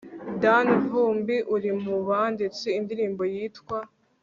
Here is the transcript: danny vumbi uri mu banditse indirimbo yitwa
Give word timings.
danny 0.41 0.73
vumbi 0.89 1.35
uri 1.55 1.71
mu 1.83 1.95
banditse 2.07 2.67
indirimbo 2.79 3.23
yitwa 3.33 3.79